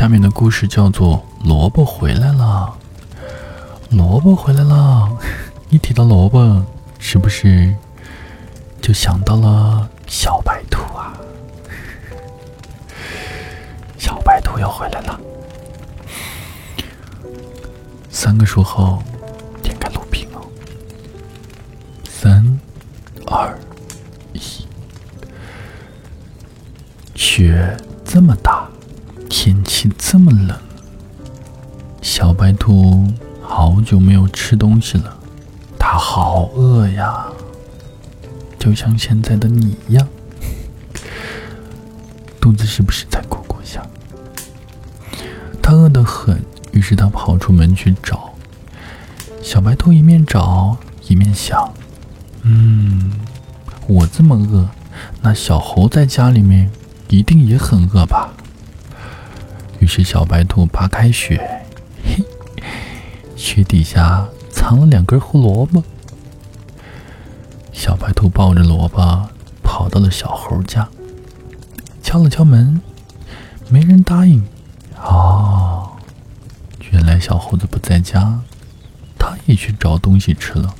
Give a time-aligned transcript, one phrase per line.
[0.00, 2.74] 下面的故事叫做《萝卜回来了》。
[3.94, 5.10] 萝卜回来了，
[5.68, 6.64] 一提到萝卜，
[6.98, 7.74] 是不是
[8.80, 11.12] 就想到了小白兔啊？
[13.98, 15.20] 小白兔又回来了。
[18.08, 19.02] 三个数后，
[19.62, 20.40] 点开录屏哦。
[22.08, 22.58] 三、
[23.26, 23.54] 二、
[24.32, 24.40] 一，
[27.14, 28.66] 雪这么大。
[29.30, 30.58] 天气这么冷，
[32.02, 33.06] 小白兔
[33.40, 35.16] 好久没有吃东西了，
[35.78, 37.24] 它好饿呀，
[38.58, 40.06] 就像现在的你一样，
[42.40, 43.86] 肚子是不是在咕咕响？
[45.62, 48.34] 它饿得很，于是它跑出门去找。
[49.40, 50.76] 小白兔一面找
[51.06, 51.72] 一面想：
[52.42, 53.12] 嗯，
[53.86, 54.68] 我这么饿，
[55.22, 56.68] 那小猴在家里面
[57.08, 58.34] 一定也很饿吧？
[59.80, 61.40] 于是，小白兔扒开雪，
[62.04, 62.22] 嘿，
[63.34, 65.82] 雪底下藏了两根胡萝卜。
[67.72, 69.28] 小白兔抱着萝卜
[69.62, 70.86] 跑到了小猴家，
[72.02, 72.80] 敲了敲门，
[73.70, 74.44] 没人答应。
[75.02, 75.90] 哦，
[76.92, 78.38] 原来小猴子不在家，
[79.18, 80.74] 他也去找东西吃了。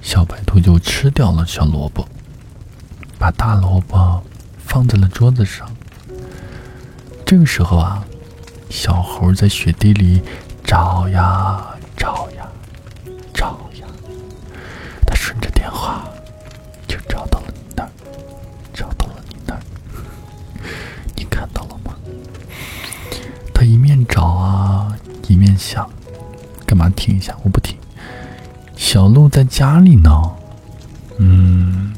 [0.00, 2.06] 小白兔就吃掉了小萝卜，
[3.20, 4.20] 把大萝卜
[4.58, 5.71] 放在了桌子上。
[7.32, 8.04] 这个时候啊，
[8.68, 10.20] 小猴在雪地里
[10.62, 11.64] 找呀
[11.96, 12.46] 找呀
[13.32, 13.86] 找呀，
[15.06, 16.04] 他顺着电话
[16.86, 17.90] 就找到了你那儿，
[18.74, 19.60] 找到了你那儿，
[21.16, 21.94] 你看到了吗？
[23.54, 24.94] 他一面找啊，
[25.26, 25.88] 一面想，
[26.66, 27.34] 干嘛停一下？
[27.44, 27.74] 我不停。
[28.76, 30.10] 小鹿在家里呢，
[31.16, 31.94] 嗯，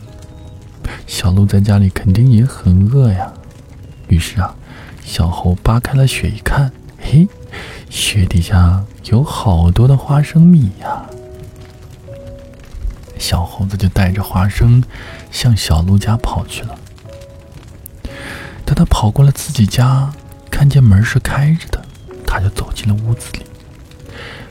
[1.09, 3.33] 小鹿在家里肯定也很饿呀，
[4.07, 4.55] 于是啊。
[5.05, 7.29] 小猴扒开了雪，一看，嘿，
[7.91, 11.05] 雪底下有好多的花生米呀！
[13.19, 14.83] 小猴子就带着花生
[15.31, 16.77] 向小鹿家跑去了。
[18.65, 20.11] 等他跑过了自己家，
[20.51, 21.85] 看见门是开着的，
[22.27, 23.45] 他就走进了屋子里，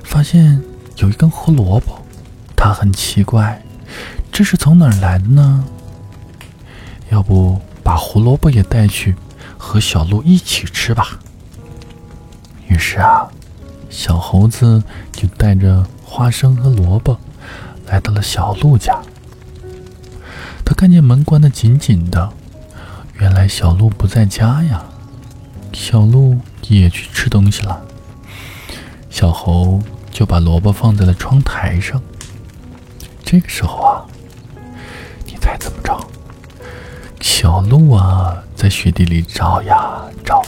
[0.03, 0.61] 发现
[0.97, 1.99] 有一根胡萝卜。
[2.55, 3.61] 他很奇怪，
[4.31, 5.65] 这是从哪儿来的呢？
[7.09, 9.13] 要不把胡萝卜也带去？
[9.63, 11.17] 和小鹿一起吃吧。
[12.67, 13.25] 于是啊，
[13.89, 17.17] 小猴子就带着花生和萝卜
[17.87, 19.01] 来到了小鹿家。
[20.65, 22.29] 他看见门关得紧紧的，
[23.19, 24.83] 原来小鹿不在家呀。
[25.71, 26.37] 小鹿
[26.67, 27.81] 也去吃东西了。
[29.09, 29.81] 小猴
[30.11, 32.01] 就把萝卜放在了窗台上。
[33.23, 34.05] 这个时候啊，
[37.43, 38.41] 小鹿啊！
[38.55, 40.41] 在雪地里找呀找，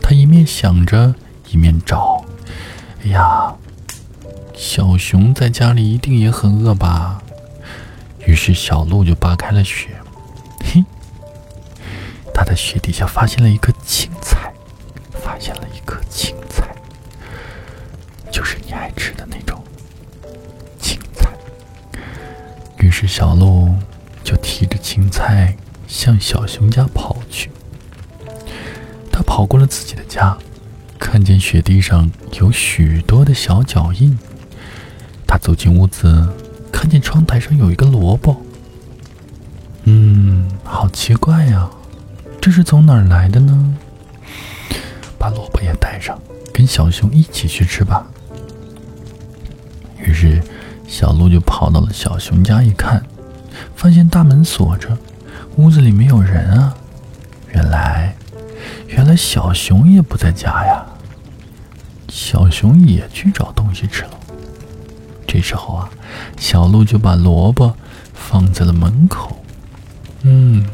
[0.00, 1.14] 它一面想着，
[1.50, 2.24] 一面找。
[3.04, 3.54] 哎呀，
[4.54, 7.22] 小熊在家里一定也很饿吧？
[8.24, 9.90] 于是小鹿就扒开了雪，
[10.64, 10.82] 嘿，
[12.32, 14.50] 他在雪底下发现了一颗青菜，
[15.12, 16.74] 发现了一颗青菜，
[18.32, 19.62] 就是你爱吃的那种
[20.80, 21.28] 青菜。
[22.78, 23.68] 于是小鹿
[24.24, 25.54] 就提着青菜。
[25.88, 27.50] 向小熊家跑去。
[29.10, 30.38] 他跑过了自己的家，
[30.98, 34.16] 看见雪地上有许多的小脚印。
[35.26, 36.28] 他走进屋子，
[36.70, 38.40] 看见窗台上有一个萝卜。
[39.84, 41.68] 嗯，好奇怪呀，
[42.40, 43.74] 这是从哪儿来的呢？
[45.18, 46.16] 把萝卜也带上，
[46.52, 48.06] 跟小熊一起去吃吧。
[49.98, 50.40] 于是，
[50.86, 53.04] 小鹿就跑到了小熊家，一看，
[53.74, 54.96] 发现大门锁着。
[55.58, 56.72] 屋子里没有人啊！
[57.52, 58.14] 原来，
[58.86, 60.86] 原来小熊也不在家呀。
[62.08, 64.10] 小熊也去找东西吃了。
[65.26, 65.90] 这时候啊，
[66.38, 67.74] 小鹿就把萝卜
[68.14, 69.44] 放在了门口。
[70.22, 70.64] 嗯，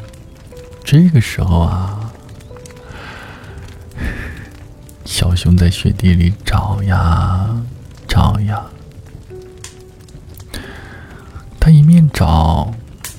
[0.83, 2.11] 这个时候啊，
[5.03, 7.59] 小熊在雪地里找呀
[8.07, 8.63] 找呀，
[11.59, 12.71] 他一面找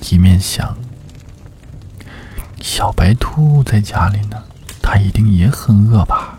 [0.09, 0.77] 一面想。
[2.77, 4.37] 小白兔在家里呢，
[4.83, 6.37] 它一定也很饿吧。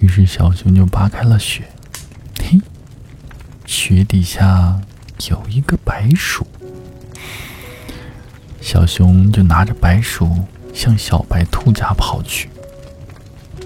[0.00, 1.62] 于是小熊就扒开了雪，
[2.42, 2.60] 嘿，
[3.64, 4.80] 雪底下
[5.30, 6.44] 有一个白鼠。
[8.60, 10.28] 小熊就拿着白鼠
[10.74, 12.50] 向小白兔家跑去。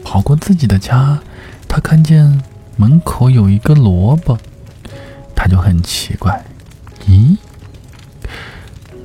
[0.04, 1.18] 跑过自己的家，
[1.66, 2.42] 他看见
[2.76, 4.36] 门口有一个萝卜，
[5.34, 6.44] 他就很奇怪，
[7.08, 7.38] 咦，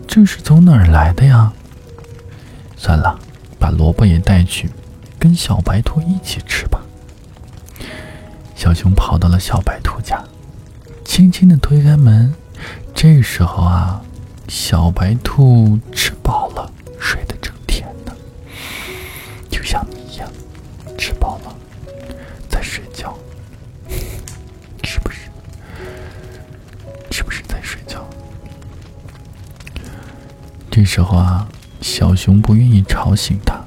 [0.05, 1.53] 这是从哪儿来的呀？
[2.83, 3.15] 算了，
[3.59, 4.67] 把萝卜也带去，
[5.19, 6.81] 跟小白兔一起吃吧。
[8.55, 10.23] 小熊跑到了小白兔家，
[11.05, 12.33] 轻轻的推开门。
[12.95, 14.01] 这时候啊，
[14.47, 18.11] 小白兔吃饱了，睡得正甜呢，
[19.47, 20.27] 就像你一样，
[20.97, 21.55] 吃饱了
[22.49, 23.15] 在睡觉，
[24.83, 25.29] 是不是？
[27.11, 28.03] 是不是在睡觉？
[30.71, 31.47] 这时候啊，
[31.91, 33.59] 小熊不愿意吵醒它，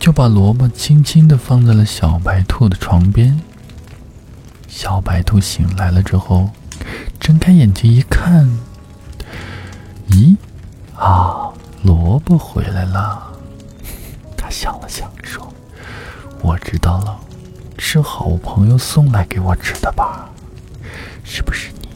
[0.00, 3.38] 就把萝卜轻轻的放在了小白兔的床边。
[4.66, 6.48] 小白兔醒来了之后，
[7.20, 8.48] 睁开眼睛一看，
[10.08, 10.36] 咦，
[10.96, 11.52] 啊，
[11.82, 13.30] 萝卜回来了。
[14.34, 15.52] 他想了想，说
[16.40, 17.14] ：“我知道了，
[17.76, 20.30] 是好朋友送来给我吃的吧？
[21.24, 21.90] 是不是你？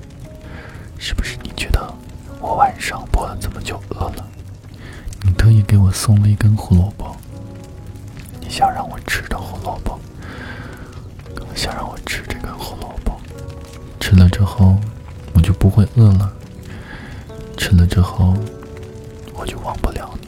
[0.99, 1.91] 是不是你觉得
[2.39, 4.22] 我晚上播了这么久饿了，
[5.73, 7.17] 给我送了一根胡萝卜？
[8.39, 9.99] 你想让我吃的胡萝卜？
[11.55, 13.19] 想让我吃这根胡萝卜？
[13.99, 14.77] 吃了之后，
[15.33, 16.31] 我就不会饿了。
[17.57, 18.35] 吃了之后，
[19.33, 20.22] 我就忘不了你。”